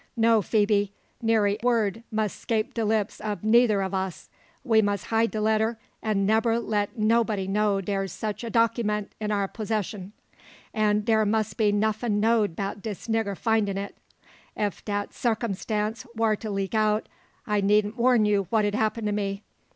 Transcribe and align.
No, 0.17 0.41
Phoebe, 0.41 0.91
neery 1.23 1.59
word 1.61 2.01
must 2.11 2.39
'scape 2.39 2.73
de 2.73 2.83
lips 2.83 3.21
ob 3.23 3.45
eider 3.45 3.83
o' 3.83 3.95
us. 3.95 4.29
We 4.63 4.81
muss 4.81 5.03
hide 5.03 5.29
de 5.29 5.39
letter, 5.39 5.77
an' 6.01 6.25
nebba 6.25 6.59
let 6.59 6.97
nob'dy 6.97 7.45
know 7.47 7.81
dar's 7.81 8.11
sich 8.11 8.43
a 8.43 8.49
dockyment 8.49 9.13
in 9.19 9.29
our 9.31 9.47
posseshun. 9.47 10.13
And 10.73 11.05
dar 11.05 11.23
must 11.23 11.55
be 11.55 11.71
nuffin' 11.71 12.19
know'd 12.19 12.55
'bout 12.55 12.81
dis 12.81 13.07
nigga 13.09 13.37
findin' 13.37 13.77
it. 13.77 13.95
Ef 14.57 14.83
dat 14.85 15.11
sakumstance 15.11 16.07
war 16.15 16.35
to 16.35 16.49
leak 16.49 16.73
out, 16.73 17.07
I 17.45 17.61
needn't 17.61 17.95
warn 17.95 18.25
you 18.25 18.47
what 18.49 18.65
'ud 18.65 18.73
happen 18.73 19.05
to 19.05 19.11
me. 19.11 19.43